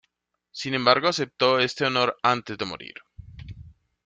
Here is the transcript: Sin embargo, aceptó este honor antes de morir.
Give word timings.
Sin 0.51 0.73
embargo, 0.73 1.09
aceptó 1.09 1.59
este 1.59 1.85
honor 1.85 2.17
antes 2.23 2.57
de 2.57 2.65
morir. 2.65 2.95